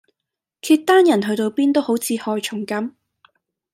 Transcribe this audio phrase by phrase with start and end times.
[0.63, 2.93] 契丹人去到邊都好似害蟲咁